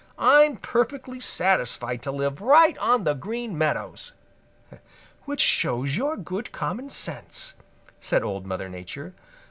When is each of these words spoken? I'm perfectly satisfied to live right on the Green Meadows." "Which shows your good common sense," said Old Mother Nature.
I'm 0.17 0.57
perfectly 0.57 1.19
satisfied 1.19 2.01
to 2.01 2.11
live 2.11 2.41
right 2.41 2.75
on 2.79 3.03
the 3.03 3.13
Green 3.13 3.55
Meadows." 3.55 4.13
"Which 5.25 5.41
shows 5.41 5.95
your 5.95 6.17
good 6.17 6.51
common 6.51 6.89
sense," 6.89 7.53
said 7.99 8.23
Old 8.23 8.47
Mother 8.47 8.67
Nature. 8.67 9.13